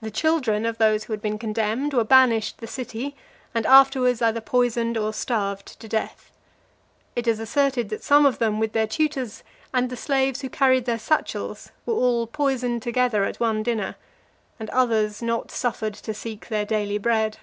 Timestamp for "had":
1.12-1.20